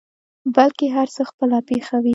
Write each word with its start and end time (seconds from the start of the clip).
بلکې 0.55 0.85
هر 0.95 1.07
څه 1.15 1.21
خپله 1.29 1.57
پېښوي. 1.69 2.09